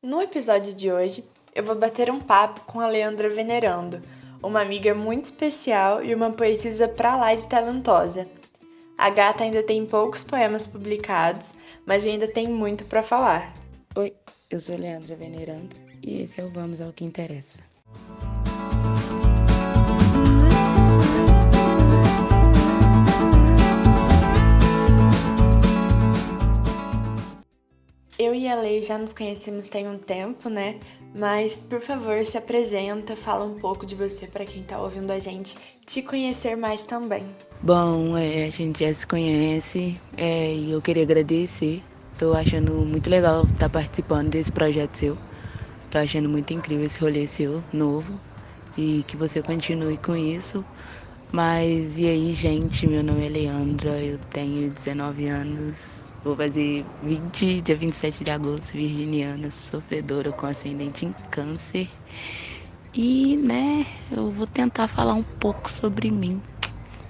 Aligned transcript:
No 0.00 0.22
episódio 0.22 0.72
de 0.72 0.92
hoje, 0.92 1.24
eu 1.52 1.64
vou 1.64 1.74
bater 1.74 2.08
um 2.08 2.20
papo 2.20 2.60
com 2.60 2.78
a 2.78 2.86
Leandra 2.86 3.28
Venerando, 3.28 4.00
uma 4.40 4.60
amiga 4.60 4.94
muito 4.94 5.24
especial 5.24 6.04
e 6.04 6.14
uma 6.14 6.30
poetisa 6.30 6.86
pra 6.86 7.16
lá 7.16 7.34
de 7.34 7.48
talentosa. 7.48 8.28
A 8.96 9.10
gata 9.10 9.42
ainda 9.42 9.60
tem 9.60 9.84
poucos 9.84 10.22
poemas 10.22 10.68
publicados, 10.68 11.56
mas 11.84 12.04
ainda 12.04 12.28
tem 12.28 12.46
muito 12.46 12.84
para 12.84 13.02
falar. 13.02 13.52
Oi, 13.96 14.14
eu 14.48 14.60
sou 14.60 14.78
Leandra 14.78 15.16
Venerando 15.16 15.74
e 16.00 16.22
esse 16.22 16.40
é 16.40 16.44
o 16.44 16.50
Vamos 16.50 16.80
ao 16.80 16.92
que 16.92 17.04
Interessa. 17.04 17.64
Eu 28.18 28.34
e 28.34 28.48
a 28.48 28.56
Lei 28.56 28.82
já 28.82 28.98
nos 28.98 29.12
conhecemos 29.12 29.68
tem 29.68 29.86
um 29.86 29.96
tempo, 29.96 30.48
né? 30.50 30.80
Mas, 31.14 31.58
por 31.58 31.80
favor, 31.80 32.24
se 32.26 32.36
apresenta, 32.36 33.14
fala 33.14 33.44
um 33.44 33.60
pouco 33.60 33.86
de 33.86 33.94
você 33.94 34.26
para 34.26 34.44
quem 34.44 34.64
tá 34.64 34.76
ouvindo 34.80 35.12
a 35.12 35.20
gente 35.20 35.56
te 35.86 36.02
conhecer 36.02 36.56
mais 36.56 36.84
também. 36.84 37.24
Bom, 37.62 38.16
é, 38.16 38.46
a 38.46 38.50
gente 38.50 38.84
já 38.84 38.92
se 38.92 39.06
conhece 39.06 40.00
é, 40.16 40.52
e 40.52 40.72
eu 40.72 40.82
queria 40.82 41.04
agradecer. 41.04 41.80
Tô 42.18 42.34
achando 42.34 42.72
muito 42.72 43.08
legal 43.08 43.44
estar 43.44 43.56
tá 43.56 43.68
participando 43.68 44.30
desse 44.30 44.50
projeto 44.50 44.96
seu. 44.96 45.18
Tô 45.88 45.98
achando 45.98 46.28
muito 46.28 46.52
incrível 46.52 46.86
esse 46.86 46.98
rolê 46.98 47.24
seu, 47.24 47.62
novo. 47.72 48.18
E 48.76 49.04
que 49.06 49.16
você 49.16 49.40
continue 49.40 49.96
com 49.96 50.16
isso. 50.16 50.64
Mas 51.30 51.96
e 51.96 52.08
aí, 52.08 52.32
gente? 52.32 52.84
Meu 52.84 53.04
nome 53.04 53.26
é 53.26 53.28
Leandra, 53.28 53.90
eu 54.02 54.18
tenho 54.30 54.70
19 54.70 55.28
anos, 55.28 56.02
Vou 56.28 56.36
fazer 56.36 56.84
20, 57.04 57.62
dia 57.62 57.74
27 57.74 58.22
de 58.22 58.30
agosto, 58.30 58.74
virginiana, 58.74 59.50
sofredora 59.50 60.30
com 60.30 60.44
ascendente 60.44 61.06
em 61.06 61.12
câncer. 61.30 61.88
E, 62.92 63.38
né, 63.38 63.86
eu 64.14 64.30
vou 64.30 64.46
tentar 64.46 64.88
falar 64.88 65.14
um 65.14 65.22
pouco 65.22 65.70
sobre 65.70 66.10
mim 66.10 66.42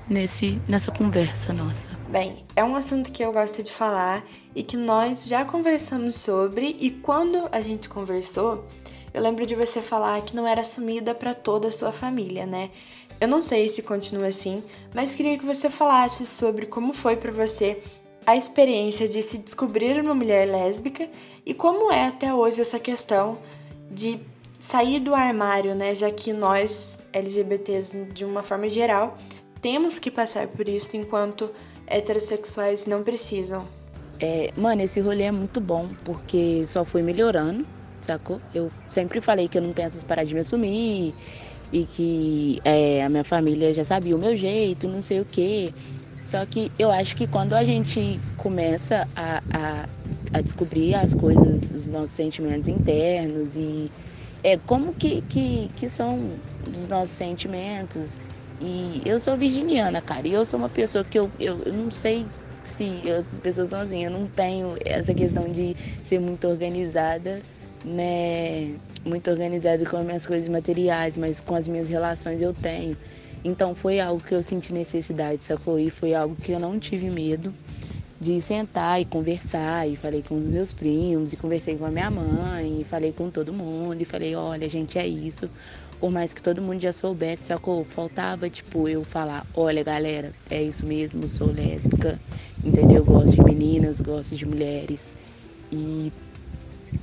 nesse, 0.09 0.63
nessa 0.69 0.93
conversa 0.93 1.53
nossa. 1.53 1.91
Bem, 2.09 2.45
é 2.55 2.63
um 2.63 2.77
assunto 2.77 3.11
que 3.11 3.21
eu 3.21 3.33
gosto 3.33 3.61
de 3.61 3.73
falar 3.73 4.25
e 4.55 4.63
que 4.63 4.77
nós 4.77 5.27
já 5.27 5.45
conversamos 5.45 6.15
sobre, 6.15 6.77
e 6.79 6.89
quando 6.89 7.49
a 7.51 7.61
gente 7.61 7.89
conversou, 7.89 8.69
eu 9.13 9.21
lembro 9.21 9.45
de 9.45 9.57
você 9.57 9.83
falar 9.83 10.23
que 10.23 10.37
não 10.37 10.47
era 10.47 10.61
assumida 10.61 11.13
para 11.13 11.35
toda 11.35 11.67
a 11.67 11.73
sua 11.73 11.91
família, 11.91 12.47
né? 12.47 12.71
Eu 13.21 13.27
não 13.27 13.43
sei 13.43 13.69
se 13.69 13.83
continua 13.83 14.29
assim, 14.29 14.63
mas 14.95 15.13
queria 15.13 15.37
que 15.37 15.45
você 15.45 15.69
falasse 15.69 16.25
sobre 16.25 16.67
como 16.67 16.93
foi 16.93 17.17
para 17.17 17.33
você 17.33 17.83
a 18.29 18.37
experiência 18.37 19.09
de 19.09 19.23
se 19.23 19.39
descobrir 19.39 19.99
uma 20.05 20.15
mulher 20.15 20.47
lésbica 20.47 21.09
e 21.47 21.55
como 21.55 21.91
é 21.91 22.09
até 22.09 22.35
hoje 22.35 22.61
essa 22.61 22.79
questão 22.79 23.39
de 23.91 24.21
sair 24.61 25.01
do 25.01 25.15
armário, 25.15 25.75
né? 25.75 25.95
Já 25.95 26.11
que 26.11 26.31
nós, 26.31 26.99
LGBTs, 27.11 27.97
de 28.13 28.27
uma 28.27 28.43
forma 28.43 28.69
geral, 28.69 29.17
temos 29.63 29.99
que 29.99 30.11
passar 30.11 30.47
por 30.47 30.69
isso 30.69 30.95
enquanto 30.95 31.49
heterossexuais 31.87 32.85
não 32.85 33.03
precisam. 33.03 33.67
É, 34.21 34.53
mano, 34.55 34.83
esse 34.83 35.01
rolê 35.01 35.23
é 35.23 35.33
muito 35.33 35.59
bom 35.59 35.89
porque 36.05 36.67
só 36.67 36.85
foi 36.85 37.01
melhorando, 37.01 37.67
sacou? 37.99 38.43
Eu 38.55 38.71
sempre 38.91 39.23
falei 39.23 39.49
que 39.49 39.57
eu 39.57 39.63
não 39.63 39.73
tenho 39.73 39.87
essas 39.87 40.05
paradas 40.05 40.29
de 40.29 40.35
me 40.35 40.43
assumir 40.43 41.15
e 41.73 41.85
que 41.85 42.61
é, 42.63 43.03
a 43.03 43.09
minha 43.09 43.25
família 43.25 43.73
já 43.73 43.85
sabia 43.85 44.15
o 44.15 44.19
meu 44.19 44.37
jeito, 44.37 44.87
não 44.87 45.01
sei 45.01 45.19
o 45.19 45.25
quê. 45.25 45.73
Só 46.23 46.45
que 46.47 46.71
eu 46.79 46.91
acho 46.91 47.17
que 47.17 47.27
quando 47.27 47.55
a 47.55 47.65
gente 47.65 48.21
começa 48.37 49.07
a, 49.15 49.43
a, 49.53 49.89
a 50.33 50.41
descobrir 50.41 50.95
as 50.95 51.15
coisas, 51.15 51.71
os 51.71 51.89
nossos 51.91 52.11
sentimentos 52.13 52.69
internos 52.69 53.57
e 53.57 53.91
é, 54.43 54.57
como 54.59 54.95
que, 54.95 55.23
que, 55.23 55.71
que 55.75 55.89
são 55.89 56.39
os 56.67 56.89
nossos 56.89 57.15
sentimentos. 57.15 58.19
E 58.61 59.03
eu 59.05 59.21
sou 59.21 59.37
virginiana, 59.37 60.03
cara, 60.03 60.27
e 60.27 60.33
eu 60.33 60.45
sou 60.45 60.59
uma 60.59 60.69
pessoa 60.69 61.05
que 61.05 61.19
eu, 61.19 61.31
eu, 61.39 61.63
eu 61.65 61.73
não 61.73 61.91
sei 61.91 62.27
se 62.65 63.03
outras 63.17 63.39
pessoas 63.39 63.71
são 63.71 63.81
assim, 63.81 64.05
eu 64.05 64.11
não 64.11 64.29
tenho 64.29 64.77
essa 64.85 65.15
questão 65.15 65.51
de 65.51 65.75
ser 66.03 66.19
muito 66.21 66.47
organizada, 66.49 67.43
né? 67.85 68.79
Muito 69.05 69.31
organizada 69.31 69.85
com 69.87 69.97
as 69.97 70.05
minhas 70.05 70.27
coisas 70.27 70.49
materiais, 70.49 71.17
mas 71.17 71.41
com 71.41 71.55
as 71.55 71.69
minhas 71.69 71.89
relações 71.89 72.43
eu 72.43 72.53
tenho. 72.53 72.97
Então 73.45 73.75
foi 73.75 74.01
algo 74.01 74.23
que 74.23 74.35
eu 74.35 74.43
senti 74.43 74.73
necessidade, 74.73 75.45
sacou? 75.45 75.79
E 75.79 75.91
foi 75.91 76.15
algo 76.15 76.37
que 76.37 76.53
eu 76.53 76.61
não 76.61 76.79
tive 76.79 77.09
medo 77.11 77.55
de 78.21 78.41
sentar 78.41 79.01
e 79.01 79.05
conversar. 79.05 79.89
E 79.89 79.97
falei 79.97 80.23
com 80.23 80.37
os 80.37 80.45
meus 80.45 80.73
primos, 80.73 81.33
e 81.33 81.37
conversei 81.37 81.77
com 81.77 81.85
a 81.85 81.91
minha 81.91 82.11
mãe, 82.11 82.81
e 82.81 82.85
falei 82.85 83.13
com 83.13 83.31
todo 83.31 83.53
mundo, 83.53 84.01
e 84.01 84.05
falei: 84.05 84.35
olha, 84.35 84.69
gente, 84.69 84.99
é 84.99 85.07
isso. 85.07 85.49
Por 86.01 86.11
mais 86.11 86.33
que 86.33 86.41
todo 86.41 86.63
mundo 86.63 86.81
já 86.81 86.93
soubesse, 86.93 87.45
sacou? 87.45 87.85
Faltava, 87.85 88.49
tipo, 88.49 88.89
eu 88.89 89.05
falar: 89.05 89.47
olha, 89.55 89.83
galera, 89.83 90.33
é 90.51 90.63
isso 90.63 90.87
mesmo, 90.87 91.27
sou 91.29 91.51
lésbica, 91.51 92.21
entendeu? 92.65 93.05
Gosto 93.05 93.35
de 93.35 93.43
meninas, 93.43 94.01
gosto 94.01 94.37
de 94.37 94.47
mulheres. 94.47 95.15
E, 95.73 96.13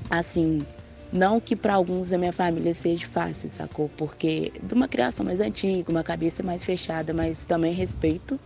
assim, 0.10 0.66
não 1.12 1.40
que 1.40 1.56
para 1.56 1.76
alguns 1.76 2.10
da 2.10 2.18
minha 2.18 2.34
família 2.34 2.74
seja 2.74 3.06
fácil, 3.06 3.50
sacou? 3.50 3.90
Porque 3.98 4.52
de 4.62 4.74
uma 4.74 4.88
criação 4.88 5.26
mais 5.26 5.40
antiga, 5.40 5.92
uma 5.92 6.04
cabeça 6.04 6.44
mais 6.44 6.64
fechada, 6.64 7.14
mas 7.14 7.46
também 7.46 7.74
respeito. 7.74 8.40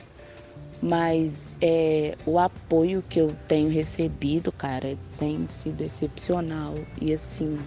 Mas 0.82 1.46
é, 1.62 2.16
o 2.26 2.40
apoio 2.40 3.04
que 3.08 3.20
eu 3.20 3.36
tenho 3.48 3.70
recebido, 3.70 4.52
cara, 4.52 4.98
tem 5.18 5.46
sido 5.46 5.82
excepcional. 5.84 6.74
E 7.02 7.12
assim, 7.14 7.60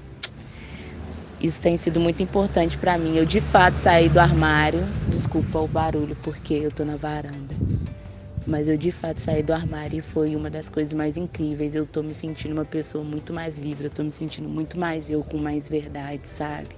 isso 1.41 1.60
tem 1.60 1.76
sido 1.76 2.00
muito 2.00 2.22
importante 2.22 2.78
para 2.78 2.97
mim. 2.97 3.16
Eu 3.16 3.26
de 3.26 3.41
fato 3.41 3.76
saí 3.76 4.09
do 4.09 4.19
armário. 4.19 4.86
Desculpa 5.09 5.59
o 5.59 5.69
barulho, 5.69 6.16
porque 6.22 6.54
eu 6.54 6.70
tô 6.70 6.84
na 6.84 6.97
varanda. 6.97 7.54
Mas 8.47 8.69
eu 8.69 8.76
de 8.76 8.91
fato 8.91 9.19
saí 9.19 9.42
do 9.42 9.53
armário 9.53 9.98
e 9.98 10.03
foi 10.03 10.34
uma 10.34 10.50
das 10.50 10.69
coisas 10.69 10.92
mais 10.92 11.16
incríveis. 11.16 11.75
Eu 11.75 11.86
tô 11.86 12.03
me 12.03 12.12
sentindo 12.12 12.53
uma 12.53 12.64
pessoa 12.64 13.04
muito 13.04 13.32
mais 13.32 13.56
livre, 13.56 13.84
eu 13.84 13.91
tô 13.91 14.03
me 14.03 14.10
sentindo 14.10 14.48
muito 14.48 14.78
mais 14.78 15.10
eu, 15.10 15.22
com 15.22 15.38
mais 15.38 15.69
verdade, 15.69 16.26
sabe? 16.26 16.69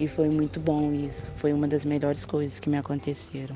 E 0.00 0.08
foi 0.08 0.28
muito 0.28 0.58
bom 0.58 0.92
isso. 0.92 1.30
Foi 1.36 1.52
uma 1.52 1.68
das 1.68 1.84
melhores 1.84 2.24
coisas 2.24 2.58
que 2.58 2.68
me 2.68 2.76
aconteceram. 2.76 3.54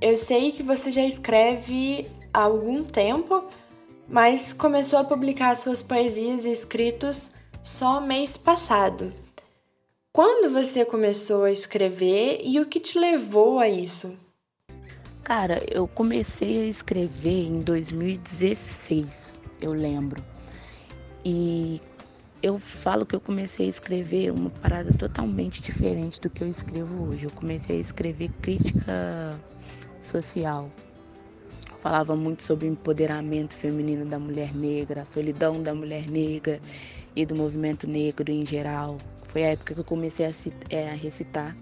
Eu 0.00 0.16
sei 0.16 0.50
que 0.50 0.62
você 0.62 0.90
já 0.90 1.04
escreve 1.04 2.06
há 2.32 2.44
algum 2.44 2.82
tempo, 2.82 3.44
mas 4.08 4.52
começou 4.52 4.98
a 4.98 5.04
publicar 5.04 5.54
suas 5.56 5.80
poesias 5.80 6.44
e 6.44 6.50
escritos 6.50 7.30
só 7.62 8.00
mês 8.00 8.36
passado. 8.36 9.12
Quando 10.12 10.52
você 10.52 10.84
começou 10.84 11.44
a 11.44 11.52
escrever 11.52 12.40
e 12.44 12.60
o 12.60 12.66
que 12.66 12.80
te 12.80 12.98
levou 12.98 13.58
a 13.58 13.68
isso? 13.68 14.16
Cara, 15.24 15.58
eu 15.70 15.88
comecei 15.88 16.60
a 16.60 16.66
escrever 16.66 17.46
em 17.46 17.62
2016, 17.62 19.40
eu 19.58 19.72
lembro. 19.72 20.22
E 21.24 21.80
eu 22.42 22.58
falo 22.58 23.06
que 23.06 23.16
eu 23.16 23.20
comecei 23.22 23.64
a 23.64 23.70
escrever 23.70 24.30
uma 24.30 24.50
parada 24.50 24.92
totalmente 24.92 25.62
diferente 25.62 26.20
do 26.20 26.28
que 26.28 26.44
eu 26.44 26.46
escrevo 26.46 27.06
hoje. 27.06 27.24
Eu 27.24 27.30
comecei 27.30 27.78
a 27.78 27.80
escrever 27.80 28.28
crítica 28.42 29.40
social. 29.98 30.70
Eu 31.72 31.78
falava 31.78 32.14
muito 32.14 32.42
sobre 32.42 32.68
o 32.68 32.72
empoderamento 32.72 33.56
feminino 33.56 34.04
da 34.04 34.18
mulher 34.18 34.54
negra, 34.54 35.02
a 35.02 35.06
solidão 35.06 35.62
da 35.62 35.74
mulher 35.74 36.06
negra 36.06 36.60
e 37.16 37.24
do 37.24 37.34
movimento 37.34 37.86
negro 37.86 38.30
em 38.30 38.44
geral. 38.44 38.98
Foi 39.22 39.42
a 39.42 39.52
época 39.52 39.72
que 39.72 39.80
eu 39.80 39.84
comecei 39.84 40.26
a, 40.26 40.32
é, 40.68 40.94
recitar 40.94 41.56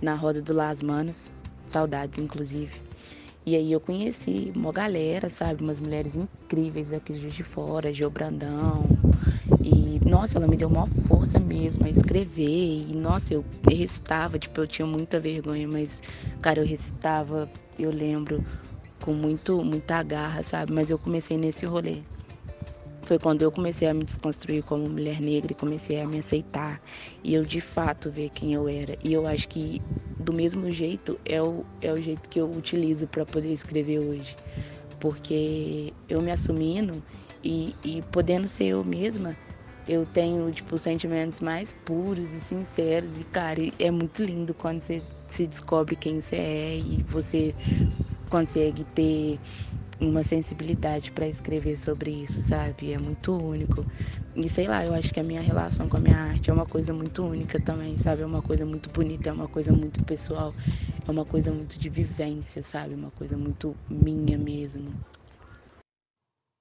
na 0.00 0.14
roda 0.14 0.40
do 0.40 0.52
Las 0.52 0.80
Manas, 0.80 1.32
saudades 1.70 2.18
inclusive. 2.18 2.80
E 3.46 3.56
aí 3.56 3.72
eu 3.72 3.80
conheci 3.80 4.52
uma 4.54 4.70
galera, 4.70 5.30
sabe? 5.30 5.62
Umas 5.62 5.80
mulheres 5.80 6.14
incríveis 6.14 6.92
aqui 6.92 7.14
de 7.14 7.28
de 7.28 7.42
Fora, 7.42 7.92
Geo 7.92 8.10
Brandão. 8.10 8.84
E, 9.64 9.98
nossa, 10.08 10.38
ela 10.38 10.46
me 10.46 10.56
deu 10.56 10.68
uma 10.68 10.86
força 10.86 11.40
mesmo 11.40 11.86
a 11.86 11.88
escrever. 11.88 12.88
E, 12.90 12.94
nossa, 12.94 13.34
eu 13.34 13.44
recitava, 13.66 14.38
tipo, 14.38 14.60
eu 14.60 14.66
tinha 14.66 14.86
muita 14.86 15.18
vergonha, 15.18 15.66
mas, 15.66 16.02
cara, 16.40 16.60
eu 16.60 16.66
recitava, 16.66 17.48
eu 17.78 17.90
lembro, 17.90 18.44
com 19.02 19.12
muito, 19.12 19.64
muita 19.64 20.02
garra, 20.02 20.42
sabe? 20.44 20.72
Mas 20.72 20.90
eu 20.90 20.98
comecei 20.98 21.36
nesse 21.36 21.64
rolê. 21.64 22.02
Foi 23.02 23.18
quando 23.18 23.42
eu 23.42 23.50
comecei 23.50 23.88
a 23.88 23.94
me 23.94 24.04
desconstruir 24.04 24.62
como 24.62 24.88
mulher 24.88 25.20
negra 25.20 25.52
e 25.52 25.54
comecei 25.54 26.00
a 26.00 26.06
me 26.06 26.18
aceitar. 26.18 26.80
E 27.24 27.34
eu, 27.34 27.44
de 27.44 27.60
fato, 27.60 28.10
ver 28.10 28.28
quem 28.30 28.52
eu 28.52 28.68
era. 28.68 28.96
E 29.02 29.12
eu 29.12 29.26
acho 29.26 29.48
que 29.48 29.80
do 30.20 30.32
mesmo 30.32 30.70
jeito 30.70 31.18
é 31.24 31.42
o, 31.42 31.64
é 31.80 31.92
o 31.92 32.00
jeito 32.00 32.28
que 32.28 32.40
eu 32.40 32.50
utilizo 32.50 33.06
para 33.06 33.24
poder 33.24 33.52
escrever 33.52 33.98
hoje. 33.98 34.36
Porque 34.98 35.92
eu 36.08 36.20
me 36.20 36.30
assumindo 36.30 37.02
e, 37.42 37.74
e 37.82 38.02
podendo 38.12 38.46
ser 38.46 38.66
eu 38.66 38.84
mesma, 38.84 39.36
eu 39.88 40.04
tenho, 40.04 40.50
tipo, 40.52 40.78
sentimentos 40.78 41.40
mais 41.40 41.72
puros 41.72 42.32
e 42.32 42.40
sinceros. 42.40 43.18
E, 43.18 43.24
cara, 43.24 43.60
é 43.78 43.90
muito 43.90 44.22
lindo 44.22 44.52
quando 44.52 44.82
você 44.82 45.02
se 45.26 45.46
descobre 45.46 45.96
quem 45.96 46.20
você 46.20 46.36
é 46.36 46.76
e 46.76 47.04
você 47.08 47.54
consegue 48.28 48.84
ter 48.84 49.40
uma 50.00 50.22
sensibilidade 50.22 51.12
para 51.12 51.28
escrever 51.28 51.76
sobre 51.76 52.10
isso, 52.10 52.40
sabe? 52.40 52.92
É 52.92 52.98
muito 52.98 53.32
único. 53.32 53.84
E 54.34 54.48
sei 54.48 54.66
lá, 54.66 54.84
eu 54.84 54.94
acho 54.94 55.12
que 55.12 55.20
a 55.20 55.22
minha 55.22 55.40
relação 55.40 55.88
com 55.88 55.98
a 55.98 56.00
minha 56.00 56.16
arte 56.16 56.48
é 56.48 56.52
uma 56.52 56.66
coisa 56.66 56.92
muito 56.92 57.22
única 57.22 57.60
também, 57.60 57.96
sabe? 57.96 58.22
É 58.22 58.26
uma 58.26 58.40
coisa 58.40 58.64
muito 58.64 58.88
bonita, 58.88 59.28
é 59.28 59.32
uma 59.32 59.48
coisa 59.48 59.72
muito 59.72 60.02
pessoal, 60.04 60.54
é 61.06 61.10
uma 61.10 61.24
coisa 61.24 61.52
muito 61.52 61.78
de 61.78 61.88
vivência, 61.88 62.62
sabe? 62.62 62.94
Uma 62.94 63.10
coisa 63.10 63.36
muito 63.36 63.76
minha 63.88 64.38
mesmo. 64.38 64.90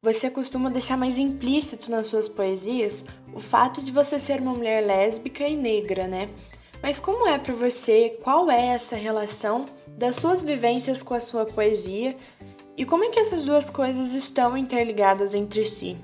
Você 0.04 0.30
costuma 0.30 0.70
deixar 0.70 0.98
mais 0.98 1.18
implícito 1.18 1.92
nas 1.92 2.08
suas 2.08 2.28
poesias 2.28 3.04
o 3.34 3.40
fato 3.40 3.82
de 3.82 3.92
você 3.92 4.18
ser 4.18 4.40
uma 4.42 4.54
mulher 4.54 4.86
lésbica 4.86 5.48
e 5.48 5.56
negra, 5.56 6.08
né? 6.08 6.30
Mas 6.82 7.00
como 7.00 7.28
é 7.28 7.38
para 7.38 7.54
você? 7.54 8.18
Qual 8.24 8.50
é 8.50 8.68
essa 8.68 8.96
relação 8.96 9.66
das 9.98 10.16
suas 10.16 10.42
vivências 10.42 11.04
com 11.04 11.14
a 11.14 11.20
sua 11.20 11.46
poesia 11.46 12.16
e 12.80 12.86
como 12.86 13.04
é 13.04 13.10
que 13.10 13.20
essas 13.20 13.44
duas 13.44 13.70
coisas 13.70 14.14
estão 14.14 14.56
interligadas 14.56 15.34
entre 15.34 15.66
si? 15.66 15.98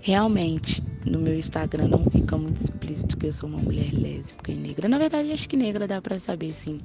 Realmente, 0.00 0.82
no 1.06 1.20
meu 1.20 1.38
Instagram 1.38 1.86
não 1.86 2.04
fica 2.04 2.36
muito 2.36 2.60
explícito 2.60 3.16
que 3.16 3.26
eu 3.26 3.32
sou 3.32 3.48
uma 3.48 3.60
mulher 3.60 3.92
lésbica 3.92 4.50
e 4.50 4.56
negra. 4.56 4.88
Na 4.88 4.98
verdade, 4.98 5.30
acho 5.30 5.48
que 5.48 5.56
negra 5.56 5.86
dá 5.86 6.02
para 6.02 6.18
saber 6.18 6.52
sim, 6.52 6.80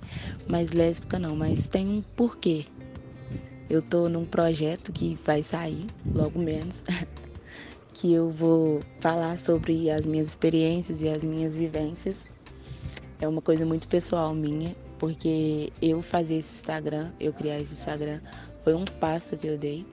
mas 0.48 0.74
lésbica 0.74 1.18
não, 1.18 1.36
mas 1.36 1.68
tem 1.68 1.88
um 1.88 2.04
porquê. 2.16 2.68
Eu 3.68 3.81
tô 3.81 4.07
num 4.07 4.25
projeto 4.25 4.92
que 4.92 5.18
vai 5.25 5.42
sair 5.42 5.88
logo 6.13 6.38
menos, 6.38 6.83
que 7.95 8.13
eu 8.13 8.30
vou 8.30 8.80
falar 9.00 9.39
sobre 9.39 9.89
as 9.89 10.06
minhas 10.06 10.28
experiências 10.28 11.01
e 11.01 11.10
as 11.10 11.24
minhas 11.24 11.57
vivências. 11.57 12.28
É 13.19 13.28
uma 13.28 13.42
coisa 13.42 13.66
muito 13.66 13.88
pessoal 13.88 14.36
minha, 14.36 14.75
porque 15.00 15.74
eu 15.81 16.04
fazer 16.04 16.36
esse 16.36 16.54
Instagram, 16.54 17.10
eu 17.19 17.33
criar 17.33 17.60
esse 17.60 17.74
Instagram, 17.74 18.21
foi 18.65 18.73
um 18.73 18.83
passo 18.83 19.38
que 19.38 19.45
eu 19.45 19.59
dei, 19.59 19.85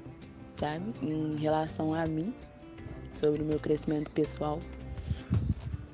sabe, 0.51 0.83
em 1.03 1.37
relação 1.39 1.93
a 1.93 2.07
mim, 2.07 2.35
sobre 3.15 3.43
o 3.43 3.45
meu 3.45 3.61
crescimento 3.61 4.11
pessoal 4.11 4.59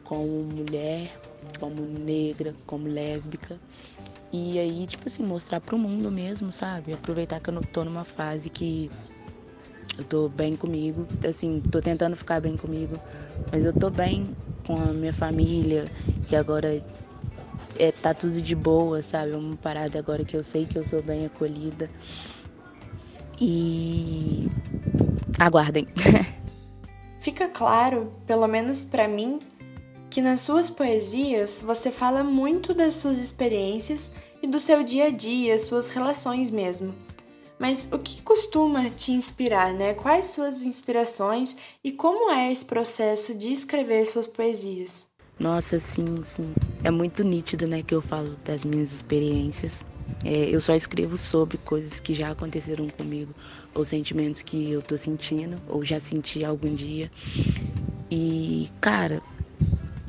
como 0.05 0.45
mulher, 0.45 1.11
como 1.59 1.83
negra, 1.83 2.55
como 2.65 2.87
lésbica. 2.87 3.59
E 4.33 4.61
aí, 4.61 4.87
tipo 4.87 5.09
assim, 5.09 5.25
mostrar 5.25 5.61
pro 5.61 5.77
mundo 5.77 6.09
mesmo, 6.09 6.53
sabe? 6.53 6.93
Aproveitar 6.93 7.41
que 7.41 7.51
eu 7.51 7.61
tô 7.61 7.85
numa 7.85 8.05
fase 8.05 8.49
que 8.49 8.89
eu 9.99 10.05
tô 10.05 10.29
bem 10.29 10.55
comigo, 10.55 11.07
assim, 11.29 11.61
tô 11.61 11.83
tentando 11.83 12.15
ficar 12.15 12.41
bem 12.41 12.57
comigo, 12.57 13.01
mas 13.51 13.65
eu 13.65 13.73
tô 13.73 13.91
bem 13.91 14.37
com 14.65 14.81
a 14.81 14.93
minha 14.93 15.13
família, 15.13 15.85
que 16.29 16.37
agora 16.37 16.81
é, 17.77 17.91
tá 17.91 18.15
tudo 18.15 18.41
de 18.41 18.55
boa, 18.55 19.03
sabe? 19.03 19.33
É 19.33 19.37
uma 19.37 19.57
parada 19.57 19.99
agora 19.99 20.25
que 20.25 20.37
eu 20.37 20.45
sei 20.45 20.65
que 20.65 20.79
eu 20.79 20.85
sou 20.85 21.03
bem 21.03 21.27
acolhida. 21.27 21.91
E 23.41 24.49
aguardem. 25.39 25.87
Fica 27.21 27.49
claro, 27.49 28.13
pelo 28.27 28.47
menos 28.47 28.83
para 28.83 29.07
mim, 29.07 29.39
que 30.11 30.23
nas 30.23 30.41
suas 30.41 30.71
poesias 30.71 31.63
você 31.63 31.91
fala 31.91 32.25
muito 32.25 32.73
das 32.73 32.97
suas 32.97 33.19
experiências 33.19 34.11
e 34.43 34.47
do 34.47 34.59
seu 34.59 34.83
dia 34.83 35.07
a 35.07 35.11
dia, 35.11 35.59
suas 35.59 35.89
relações 35.89 36.51
mesmo. 36.51 36.95
Mas 37.59 37.89
o 37.91 37.99
que 37.99 38.23
costuma 38.23 38.89
te 38.89 39.11
inspirar, 39.11 39.75
né? 39.75 39.93
Quais 39.93 40.27
suas 40.27 40.63
inspirações 40.63 41.57
e 41.83 41.91
como 41.91 42.31
é 42.31 42.53
esse 42.53 42.65
processo 42.65 43.35
de 43.35 43.53
escrever 43.53 44.07
suas 44.07 44.29
poesias? 44.29 45.09
Nossa, 45.39 45.79
sim, 45.79 46.23
sim. 46.23 46.55
É 46.85 46.91
muito 46.91 47.25
nítido, 47.25 47.67
né, 47.67 47.83
que 47.83 47.95
eu 47.95 48.01
falo 48.01 48.37
das 48.45 48.65
minhas 48.65 48.93
experiências. 48.93 49.73
É, 50.25 50.51
eu 50.51 50.61
só 50.61 50.75
escrevo 50.75 51.17
sobre 51.17 51.59
coisas 51.59 52.01
que 52.01 52.13
já 52.15 52.31
aconteceram 52.31 52.89
comigo, 52.89 53.35
ou 53.75 53.85
sentimentos 53.85 54.43
que 54.43 54.71
eu 54.71 54.83
tô 54.83 54.97
sentindo, 54.97 55.61
ou 55.67 55.85
já 55.85 56.01
senti 56.01 56.45
algum 56.45 56.75
dia. 56.75 57.11
E, 58.11 58.69
cara, 58.81 59.23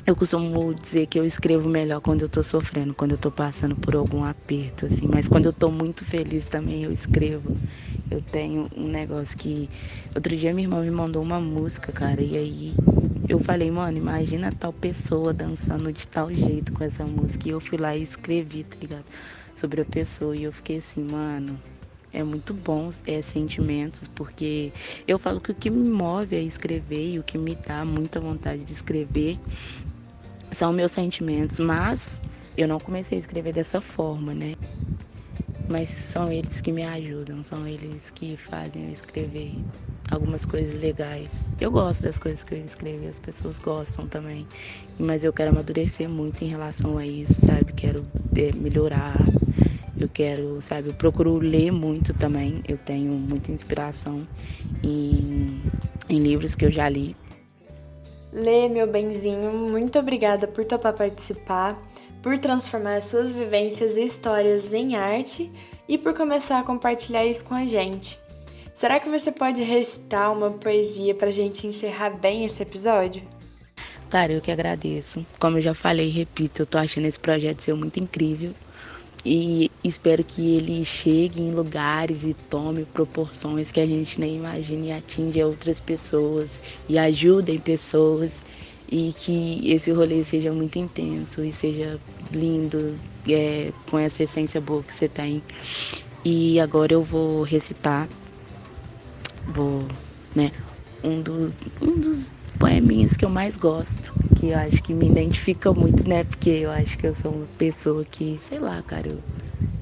eu 0.05 0.15
costumo 0.15 0.73
dizer 0.73 1.05
que 1.05 1.19
eu 1.19 1.25
escrevo 1.25 1.69
melhor 1.69 2.01
quando 2.01 2.21
eu 2.23 2.29
tô 2.29 2.41
sofrendo, 2.41 2.95
quando 2.95 3.11
eu 3.11 3.17
tô 3.17 3.29
passando 3.29 3.75
por 3.75 3.95
algum 3.95 4.23
aperto, 4.23 4.87
assim. 4.87 5.07
Mas 5.07 5.27
quando 5.27 5.45
eu 5.45 5.53
tô 5.53 5.69
muito 5.69 6.03
feliz 6.03 6.45
também, 6.45 6.83
eu 6.83 6.91
escrevo. 6.91 7.55
Eu 8.09 8.21
tenho 8.21 8.67
um 8.75 8.87
negócio 8.87 9.37
que. 9.37 9.69
Outro 10.15 10.35
dia 10.35 10.51
minha 10.53 10.65
irmã 10.65 10.81
me 10.81 10.89
mandou 10.89 11.21
uma 11.21 11.39
música, 11.39 11.91
cara, 11.91 12.21
e 12.23 12.35
aí 12.35 12.73
eu 13.27 13.37
falei, 13.39 13.69
mano, 13.69 13.97
imagina 13.99 14.51
tal 14.51 14.73
pessoa 14.73 15.31
dançando 15.31 15.93
de 15.93 16.07
tal 16.07 16.33
jeito 16.33 16.73
com 16.73 16.83
essa 16.83 17.05
música. 17.05 17.47
E 17.47 17.51
eu 17.51 17.59
fui 17.59 17.77
lá 17.77 17.95
e 17.95 18.01
escrevi, 18.01 18.63
tá 18.63 18.77
ligado? 18.81 19.05
Sobre 19.55 19.81
a 19.81 19.85
pessoa. 19.85 20.35
E 20.35 20.43
eu 20.43 20.51
fiquei 20.51 20.77
assim, 20.77 21.03
mano, 21.03 21.61
é 22.11 22.23
muito 22.23 22.53
bom 22.53 22.89
é, 23.05 23.21
sentimentos, 23.21 24.07
porque 24.07 24.71
eu 25.07 25.19
falo 25.19 25.39
que 25.39 25.51
o 25.51 25.55
que 25.55 25.69
me 25.69 25.89
move 25.89 26.35
a 26.35 26.41
escrever 26.41 27.13
e 27.13 27.19
o 27.19 27.23
que 27.23 27.37
me 27.37 27.55
dá 27.55 27.85
muita 27.85 28.19
vontade 28.19 28.63
de 28.63 28.73
escrever 28.73 29.39
são 30.51 30.73
meus 30.73 30.91
sentimentos, 30.91 31.59
mas 31.59 32.21
eu 32.57 32.67
não 32.67 32.79
comecei 32.79 33.17
a 33.17 33.21
escrever 33.21 33.53
dessa 33.53 33.79
forma, 33.79 34.33
né? 34.33 34.53
Mas 35.67 35.89
são 35.89 36.31
eles 36.31 36.61
que 36.61 36.71
me 36.71 36.83
ajudam, 36.83 37.43
são 37.43 37.67
eles 37.67 38.09
que 38.09 38.35
fazem 38.35 38.85
eu 38.85 38.91
escrever 38.91 39.55
algumas 40.09 40.43
coisas 40.43 40.81
legais. 40.81 41.51
Eu 41.61 41.71
gosto 41.71 42.03
das 42.03 42.17
coisas 42.17 42.43
que 42.43 42.55
eu 42.55 42.65
escrevo, 42.65 43.07
as 43.07 43.19
pessoas 43.19 43.59
gostam 43.59 44.07
também. 44.07 44.47
Mas 44.97 45.23
eu 45.23 45.31
quero 45.31 45.51
amadurecer 45.51 46.09
muito 46.09 46.43
em 46.43 46.47
relação 46.47 46.97
a 46.97 47.05
isso, 47.05 47.45
sabe? 47.45 47.71
Quero 47.71 48.03
é, 48.35 48.51
melhorar. 48.51 49.38
Eu 49.99 50.07
quero, 50.07 50.61
sabe? 50.61 50.89
Eu 50.89 50.93
procuro 50.93 51.37
ler 51.37 51.71
muito 51.71 52.13
também. 52.13 52.63
Eu 52.67 52.77
tenho 52.77 53.11
muita 53.11 53.51
inspiração 53.51 54.25
em, 54.81 55.61
em 56.07 56.19
livros 56.19 56.55
que 56.55 56.63
eu 56.63 56.71
já 56.71 56.87
li. 56.87 57.15
Lê, 58.31 58.69
meu 58.69 58.87
benzinho, 58.87 59.51
muito 59.51 59.99
obrigada 59.99 60.47
por 60.47 60.63
topar 60.63 60.93
participar, 60.93 61.77
por 62.21 62.37
transformar 62.37 63.01
suas 63.01 63.31
vivências 63.31 63.97
e 63.97 64.05
histórias 64.05 64.73
em 64.73 64.95
arte 64.95 65.51
e 65.87 65.97
por 65.97 66.13
começar 66.13 66.59
a 66.59 66.63
compartilhar 66.63 67.25
isso 67.25 67.43
com 67.43 67.55
a 67.55 67.65
gente. 67.65 68.17
Será 68.73 68.99
que 68.99 69.09
você 69.09 69.31
pode 69.31 69.61
recitar 69.61 70.31
uma 70.31 70.51
poesia 70.51 71.13
para 71.13 71.27
a 71.27 71.33
gente 71.33 71.67
encerrar 71.67 72.11
bem 72.11 72.45
esse 72.45 72.61
episódio? 72.61 73.21
Cara, 74.09 74.31
eu 74.31 74.39
que 74.39 74.51
agradeço. 74.51 75.25
Como 75.37 75.57
eu 75.57 75.61
já 75.61 75.73
falei 75.73 76.07
e 76.07 76.11
repito, 76.11 76.61
eu 76.61 76.65
tô 76.65 76.77
achando 76.77 77.05
esse 77.05 77.19
projeto 77.19 77.59
ser 77.61 77.73
muito 77.73 77.99
incrível 77.99 78.53
e 79.25 79.68
espero 79.83 80.23
que 80.23 80.55
ele 80.57 80.83
chegue 80.83 81.41
em 81.41 81.51
lugares 81.51 82.23
e 82.23 82.33
tome 82.49 82.85
proporções 82.85 83.71
que 83.71 83.79
a 83.79 83.85
gente 83.85 84.19
nem 84.19 84.35
imagine 84.35 84.87
e 84.87 84.91
atinja 84.91 85.45
outras 85.45 85.79
pessoas 85.79 86.61
e 86.87 86.97
ajudem 86.97 87.59
pessoas 87.59 88.41
e 88.91 89.13
que 89.17 89.61
esse 89.71 89.91
rolê 89.91 90.23
seja 90.23 90.51
muito 90.51 90.77
intenso 90.77 91.43
e 91.43 91.51
seja 91.51 91.99
lindo 92.31 92.99
é, 93.27 93.71
com 93.89 93.97
essa 93.97 94.23
essência 94.23 94.59
boa 94.59 94.83
que 94.83 94.93
você 94.93 95.07
tem. 95.07 95.43
E 96.25 96.59
agora 96.59 96.93
eu 96.93 97.03
vou 97.03 97.43
recitar 97.43 98.09
vou, 99.49 99.87
né, 100.35 100.51
um 101.03 101.21
dos, 101.21 101.57
um 101.81 101.99
dos 101.99 102.35
poeminhas 102.57 103.17
que 103.17 103.25
eu 103.25 103.29
mais 103.29 103.57
gosto, 103.57 104.13
que 104.35 104.47
eu 104.47 104.59
acho 104.59 104.83
que 104.83 104.93
me 104.93 105.07
identifica 105.07 105.73
muito, 105.73 106.07
né? 106.07 106.23
Porque 106.23 106.49
eu 106.49 106.71
acho 106.71 106.97
que 106.97 107.07
eu 107.07 107.13
sou 107.13 107.33
uma 107.33 107.47
pessoa 107.57 108.05
que, 108.05 108.37
sei 108.39 108.59
lá, 108.59 108.81
cara, 108.83 109.09
eu, 109.09 109.23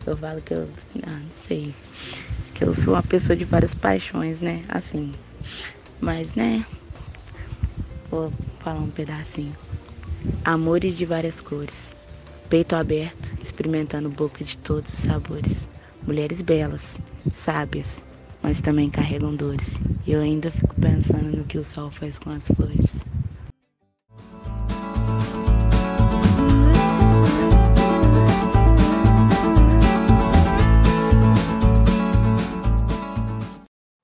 eu 0.08 0.18
falo 0.18 0.42
que 0.42 0.54
eu, 0.54 0.70
ah, 1.06 1.10
não 1.12 1.32
sei, 1.34 1.76
que 2.54 2.64
eu 2.64 2.74
sou 2.74 2.94
uma 2.94 3.04
pessoa 3.04 3.36
de 3.36 3.44
várias 3.44 3.76
paixões, 3.76 4.40
né? 4.40 4.64
Assim, 4.70 5.14
mas, 6.00 6.34
né, 6.34 6.66
vou 8.10 8.32
falar 8.60 8.80
um 8.80 8.90
pedacinho. 8.90 9.56
Amores 10.46 10.98
de 10.98 11.06
várias 11.06 11.42
cores, 11.42 11.96
peito 12.50 12.76
aberto, 12.76 13.34
experimentando 13.42 14.10
boca 14.10 14.44
de 14.44 14.58
todos 14.58 14.92
os 14.94 15.00
sabores. 15.00 15.68
Mulheres 16.06 16.42
belas, 16.42 16.98
sábias, 17.34 18.02
mas 18.42 18.62
também 18.62 18.90
carregam 18.90 19.36
dores. 19.36 19.78
E 20.06 20.14
eu 20.14 20.22
ainda 20.22 20.50
fico 20.50 20.74
pensando 20.76 21.36
no 21.36 21.44
que 21.44 21.58
o 21.58 21.66
sol 21.66 21.92
faz 21.92 22.18
com 22.18 22.30
as 22.30 22.48
flores. 22.48 23.06